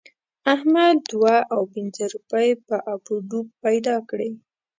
احمد 0.53 0.97
دوه 1.11 1.35
او 1.55 1.61
پينځه 1.73 2.03
روپۍ 2.13 2.49
په 2.67 2.75
اپ 2.93 3.03
و 3.13 3.17
دوپ 3.29 3.47
پیدا 3.63 3.95
کړې. 4.09 4.29